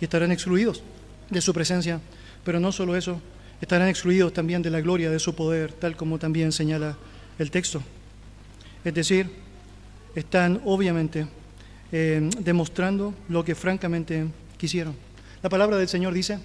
[0.00, 0.82] y estarán excluidos
[1.30, 2.00] de su presencia,
[2.44, 3.20] pero no solo eso,
[3.60, 6.96] estarán excluidos también de la gloria de su poder, tal como también señala
[7.38, 7.82] el texto.
[8.84, 9.30] Es decir,
[10.14, 11.26] están obviamente
[11.92, 14.26] eh, demostrando lo que francamente
[14.58, 15.05] quisieron.
[15.42, 16.38] La palabra del Señor dice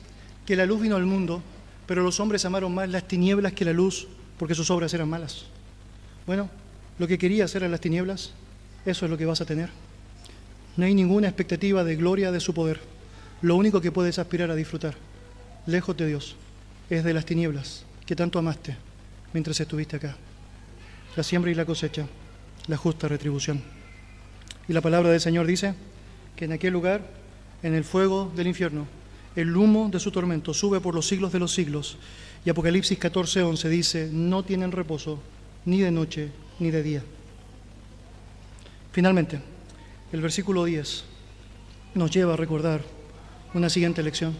[0.46, 1.42] que la luz vino al mundo,
[1.88, 5.46] pero los hombres amaron más las tinieblas que la luz porque sus obras eran malas.
[6.26, 6.50] Bueno,
[7.00, 8.32] lo que querías eran las tinieblas,
[8.86, 9.70] eso es lo que vas a tener.
[10.78, 12.80] No hay ninguna expectativa de gloria de su poder.
[13.42, 14.96] Lo único que puedes aspirar a disfrutar,
[15.66, 16.36] lejos de Dios,
[16.90, 18.76] es de las tinieblas que tanto amaste
[19.34, 20.16] mientras estuviste acá.
[21.16, 22.06] La siembra y la cosecha,
[22.68, 23.62] la justa retribución.
[24.68, 25.74] Y la palabra del Señor dice
[26.36, 27.21] que en aquel lugar
[27.64, 28.88] en el fuego del infierno.
[29.36, 31.98] El humo de su tormento sube por los siglos de los siglos.
[32.46, 35.20] Y Apocalipsis 14:11 dice, no tienen reposo
[35.66, 37.04] ni de noche ni de día.
[38.92, 39.40] Finalmente,
[40.12, 41.04] el versículo 10
[41.96, 42.82] nos lleva a recordar
[43.54, 44.36] una siguiente lección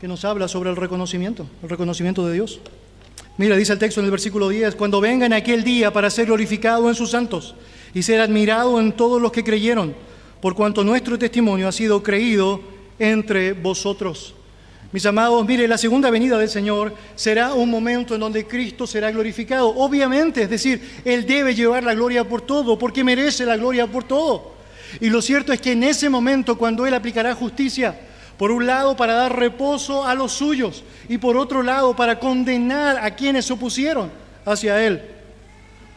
[0.00, 2.60] que nos habla sobre el reconocimiento, el reconocimiento de Dios.
[3.38, 6.88] Mira, dice el texto en el versículo 10, cuando vengan aquel día para ser glorificado
[6.88, 7.54] en sus santos
[7.94, 9.94] y ser admirado en todos los que creyeron
[10.42, 12.60] por cuanto nuestro testimonio ha sido creído
[12.98, 14.34] entre vosotros.
[14.90, 19.12] Mis amados, mire, la segunda venida del Señor será un momento en donde Cristo será
[19.12, 19.68] glorificado.
[19.68, 24.02] Obviamente, es decir, Él debe llevar la gloria por todo, porque merece la gloria por
[24.02, 24.50] todo.
[25.00, 27.96] Y lo cierto es que en ese momento, cuando Él aplicará justicia,
[28.36, 32.98] por un lado para dar reposo a los suyos y por otro lado para condenar
[32.98, 34.10] a quienes se opusieron
[34.44, 35.02] hacia Él,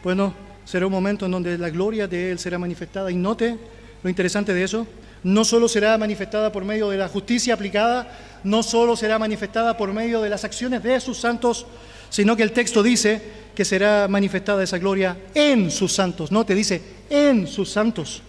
[0.04, 0.32] bueno,
[0.64, 3.10] será un momento en donde la gloria de Él será manifestada.
[3.10, 3.58] Y note
[4.06, 4.86] lo interesante de eso,
[5.24, 8.08] no solo será manifestada por medio de la justicia aplicada,
[8.44, 11.66] no solo será manifestada por medio de las acciones de sus santos,
[12.08, 13.20] sino que el texto dice
[13.52, 16.30] que será manifestada esa gloria en sus santos.
[16.30, 18.22] No, te dice en sus santos.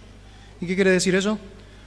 [0.60, 1.38] ¿Y qué quiere decir eso?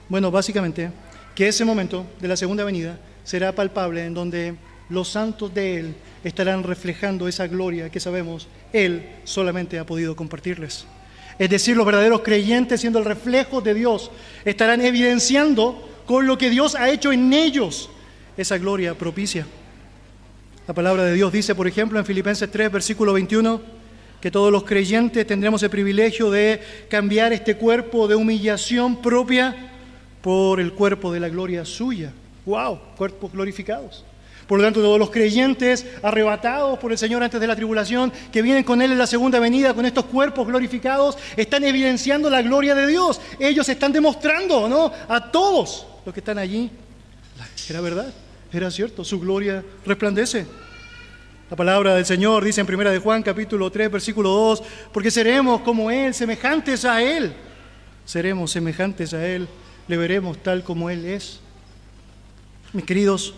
[0.08, 0.90] Bueno, básicamente
[1.34, 4.54] que ese momento de la segunda venida será palpable en donde
[4.88, 10.86] los santos de Él estarán reflejando esa gloria que sabemos Él solamente ha podido compartirles.
[11.38, 14.10] Es decir, los verdaderos creyentes, siendo el reflejo de Dios,
[14.44, 17.88] estarán evidenciando con lo que Dios ha hecho en ellos
[18.36, 19.46] esa gloria propicia.
[20.66, 23.60] La palabra de Dios dice, por ejemplo, en Filipenses 3, versículo 21,
[24.20, 29.70] que todos los creyentes tendremos el privilegio de cambiar este cuerpo de humillación propia
[30.20, 32.12] por el cuerpo de la gloria suya.
[32.46, 32.78] ¡Wow!
[32.96, 34.04] Cuerpos glorificados.
[34.52, 38.42] Por lo tanto, todos los creyentes arrebatados por el Señor antes de la tribulación, que
[38.42, 42.74] vienen con Él en la segunda venida, con estos cuerpos glorificados, están evidenciando la gloria
[42.74, 43.18] de Dios.
[43.38, 44.92] Ellos están demostrando, ¿no?
[45.08, 46.70] A todos los que están allí.
[47.66, 48.12] Era verdad,
[48.52, 50.44] era cierto, su gloria resplandece.
[51.48, 55.62] La palabra del Señor dice en 1 de Juan capítulo 3 versículo 2, porque seremos
[55.62, 57.32] como Él, semejantes a Él.
[58.04, 59.48] Seremos semejantes a Él,
[59.88, 61.40] le veremos tal como Él es.
[62.74, 63.32] Mis queridos,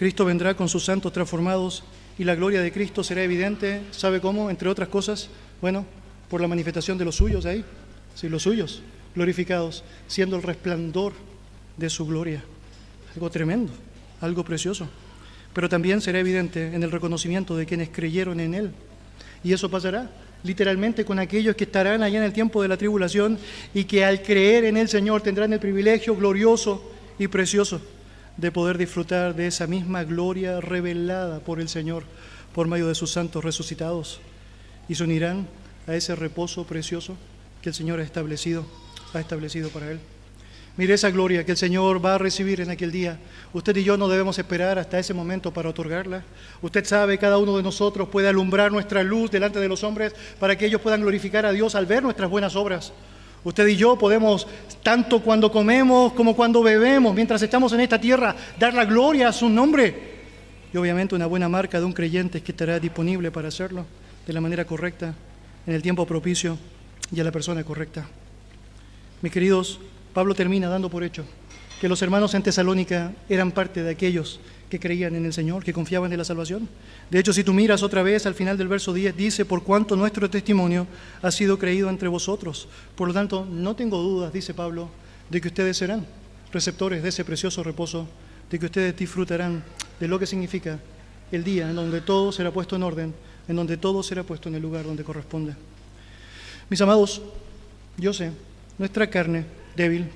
[0.00, 1.84] Cristo vendrá con sus santos transformados
[2.18, 4.48] y la gloria de Cristo será evidente, ¿sabe cómo?
[4.48, 5.28] Entre otras cosas,
[5.60, 5.84] bueno,
[6.30, 7.62] por la manifestación de los suyos ahí,
[8.14, 8.80] sí, los suyos,
[9.14, 11.12] glorificados, siendo el resplandor
[11.76, 12.42] de su gloria.
[13.14, 13.74] Algo tremendo,
[14.22, 14.88] algo precioso.
[15.52, 18.70] Pero también será evidente en el reconocimiento de quienes creyeron en Él.
[19.44, 20.10] Y eso pasará
[20.42, 23.38] literalmente con aquellos que estarán allá en el tiempo de la tribulación
[23.74, 27.82] y que al creer en el Señor tendrán el privilegio glorioso y precioso
[28.40, 32.04] de poder disfrutar de esa misma gloria revelada por el Señor
[32.54, 34.20] por medio de sus santos resucitados
[34.88, 35.46] y se unirán
[35.86, 37.16] a ese reposo precioso
[37.60, 38.64] que el Señor ha establecido,
[39.12, 40.00] ha establecido para él.
[40.76, 43.18] Mire esa gloria que el Señor va a recibir en aquel día.
[43.52, 46.24] Usted y yo no debemos esperar hasta ese momento para otorgarla.
[46.62, 50.56] Usted sabe, cada uno de nosotros puede alumbrar nuestra luz delante de los hombres para
[50.56, 52.92] que ellos puedan glorificar a Dios al ver nuestras buenas obras.
[53.42, 54.46] Usted y yo podemos,
[54.82, 59.32] tanto cuando comemos como cuando bebemos, mientras estamos en esta tierra, dar la gloria a
[59.32, 60.20] su nombre.
[60.72, 63.86] Y obviamente una buena marca de un creyente es que estará disponible para hacerlo
[64.26, 65.14] de la manera correcta,
[65.66, 66.58] en el tiempo propicio
[67.12, 68.06] y a la persona correcta.
[69.22, 69.80] Mis queridos,
[70.12, 71.24] Pablo termina dando por hecho
[71.80, 74.38] que los hermanos en Tesalónica eran parte de aquellos
[74.70, 76.68] que creían en el Señor, que confiaban en la salvación.
[77.10, 79.96] De hecho, si tú miras otra vez al final del verso 10, dice, por cuanto
[79.96, 80.86] nuestro testimonio
[81.20, 82.68] ha sido creído entre vosotros.
[82.94, 84.88] Por lo tanto, no tengo dudas, dice Pablo,
[85.28, 86.06] de que ustedes serán
[86.52, 88.08] receptores de ese precioso reposo,
[88.50, 89.62] de que ustedes disfrutarán
[89.98, 90.78] de lo que significa
[91.30, 93.14] el día en donde todo será puesto en orden,
[93.48, 95.54] en donde todo será puesto en el lugar donde corresponde.
[96.68, 97.20] Mis amados,
[97.96, 98.30] yo sé,
[98.78, 99.44] nuestra carne
[99.76, 100.08] débil,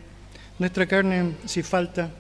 [0.58, 2.10] nuestra carne si falta,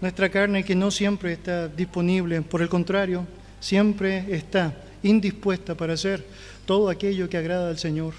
[0.00, 3.26] nuestra carne que no siempre está disponible, por el contrario,
[3.60, 6.24] siempre está indispuesta para hacer
[6.66, 8.14] todo aquello que agrada al Señor.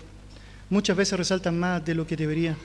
[0.69, 2.55] Muchas veces resalta más de lo que debería.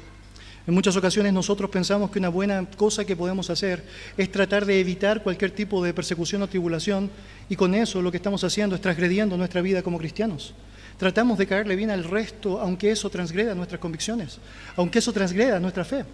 [0.66, 3.84] En muchas ocasiones nosotros pensamos que una buena cosa que podemos hacer
[4.16, 7.10] es tratar de evitar cualquier tipo de persecución o tribulación
[7.50, 10.54] y con eso lo que estamos haciendo es transgrediendo nuestra vida como cristianos.
[10.96, 14.38] Tratamos de caerle bien al resto, aunque eso transgreda nuestras convicciones,
[14.76, 16.04] aunque eso transgreda nuestra fe.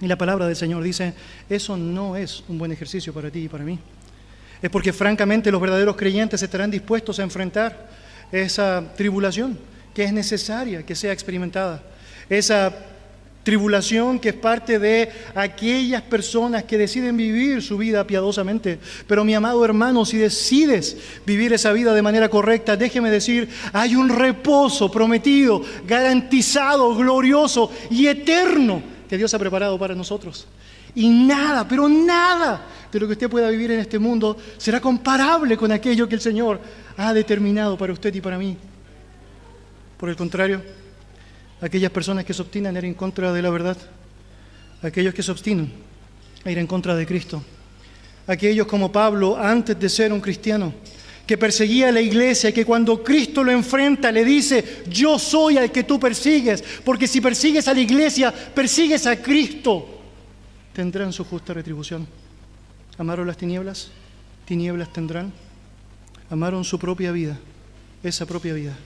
[0.00, 1.12] Y la palabra del Señor dice,
[1.48, 3.78] eso no es un buen ejercicio para ti y para mí.
[4.62, 7.88] Es porque francamente los verdaderos creyentes estarán dispuestos a enfrentar
[8.32, 9.58] esa tribulación
[9.94, 11.82] que es necesaria que sea experimentada,
[12.28, 12.72] esa
[13.42, 18.78] Tribulación que es parte de aquellas personas que deciden vivir su vida piadosamente.
[19.06, 23.96] Pero mi amado hermano, si decides vivir esa vida de manera correcta, déjeme decir, hay
[23.96, 30.46] un reposo prometido, garantizado, glorioso y eterno que Dios ha preparado para nosotros.
[30.94, 35.56] Y nada, pero nada de lo que usted pueda vivir en este mundo será comparable
[35.56, 36.60] con aquello que el Señor
[36.96, 38.56] ha determinado para usted y para mí.
[39.96, 40.62] Por el contrario,
[41.60, 43.76] aquellas personas que se obstinan a ir en contra de la verdad,
[44.80, 45.72] aquellos que se obstinan
[46.44, 47.42] a ir en contra de Cristo,
[48.28, 50.72] aquellos como Pablo antes de ser un cristiano,
[51.30, 55.70] que perseguía a la iglesia, que cuando Cristo lo enfrenta le dice, yo soy al
[55.70, 60.00] que tú persigues, porque si persigues a la iglesia, persigues a Cristo,
[60.72, 62.04] tendrán su justa retribución.
[62.98, 63.92] ¿Amaron las tinieblas?
[64.44, 65.32] Tinieblas tendrán.
[66.30, 67.38] Amaron su propia vida.
[68.02, 68.76] Esa propia vida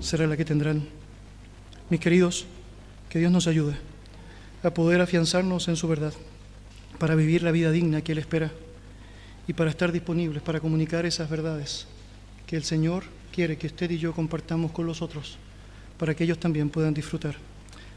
[0.00, 0.82] será la que tendrán.
[1.90, 2.44] Mis queridos,
[3.08, 3.76] que Dios nos ayude
[4.64, 6.12] a poder afianzarnos en su verdad,
[6.98, 8.50] para vivir la vida digna que Él espera
[9.46, 11.86] y para estar disponibles para comunicar esas verdades
[12.46, 15.38] que el Señor quiere que usted y yo compartamos con los otros,
[15.98, 17.36] para que ellos también puedan disfrutar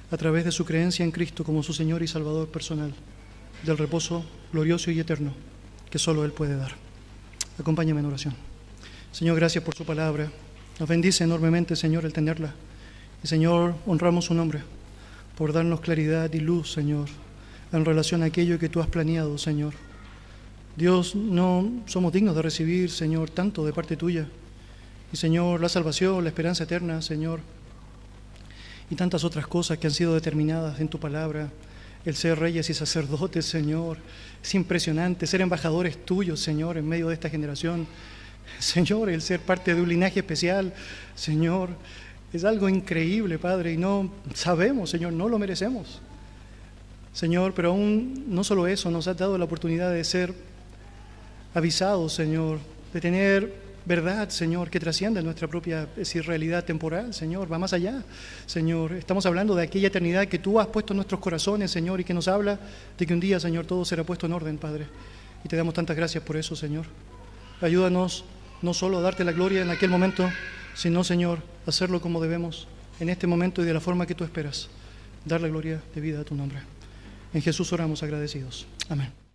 [0.10, 2.94] a través de su creencia en Cristo como su Señor y Salvador personal,
[3.64, 5.34] del reposo glorioso y eterno
[5.90, 6.74] que solo Él puede dar.
[7.60, 8.36] Acompáñame en oración.
[9.12, 10.32] Señor, gracias por su palabra.
[10.80, 12.54] Nos bendice enormemente, Señor, el tenerla.
[13.24, 14.62] Y Señor, honramos su nombre
[15.38, 17.10] por darnos claridad y luz, Señor,
[17.72, 19.74] en relación a aquello que tú has planeado, Señor.
[20.78, 24.28] Dios, no somos dignos de recibir, Señor, tanto de parte tuya.
[25.12, 27.40] Y Señor, la salvación, la esperanza eterna, Señor,
[28.92, 31.50] y tantas otras cosas que han sido determinadas en tu palabra,
[32.06, 33.98] el ser reyes y sacerdotes, Señor.
[34.44, 37.88] Es impresionante ser embajadores tuyos, Señor, en medio de esta generación.
[38.60, 40.76] Señor, el ser parte de un linaje especial,
[41.16, 41.70] Señor,
[42.32, 46.02] es algo increíble, Padre, y no sabemos, Señor, no lo merecemos.
[47.14, 50.36] Señor, pero aún no solo eso, nos has dado la oportunidad de ser
[51.58, 52.60] avisados, Señor,
[52.94, 53.52] de tener
[53.84, 55.88] verdad, Señor, que trasciende nuestra propia
[56.24, 58.04] realidad temporal, Señor, va más allá,
[58.46, 58.92] Señor.
[58.94, 62.14] Estamos hablando de aquella eternidad que tú has puesto en nuestros corazones, Señor, y que
[62.14, 62.60] nos habla
[62.96, 64.86] de que un día, Señor, todo será puesto en orden, Padre.
[65.44, 66.86] Y te damos tantas gracias por eso, Señor.
[67.60, 68.24] Ayúdanos
[68.62, 70.30] no solo a darte la gloria en aquel momento,
[70.76, 72.68] sino, Señor, hacerlo como debemos
[73.00, 74.70] en este momento y de la forma que tú esperas.
[75.26, 76.60] Dar la gloria de vida a tu nombre.
[77.34, 78.68] En Jesús oramos agradecidos.
[78.90, 79.27] Amén.